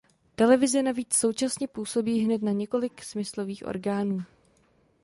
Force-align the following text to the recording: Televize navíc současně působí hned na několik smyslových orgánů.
Televize 0.35 0.81
navíc 0.83 1.13
současně 1.15 1.67
působí 1.67 2.19
hned 2.19 2.41
na 2.41 2.51
několik 2.51 3.03
smyslových 3.03 3.65
orgánů. 3.65 4.23